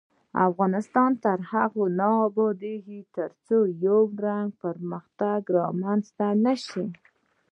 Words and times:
افغانستان 0.47 1.11
تر 1.23 1.37
هغو 1.51 1.85
نه 1.99 2.09
ابادیږي، 2.27 3.01
ترڅو 3.15 3.59
یو 3.85 3.99
رنګی 4.23 4.57
پرمختګ 4.63 5.41
رامنځته 5.57 6.27
نشي. 6.45 6.85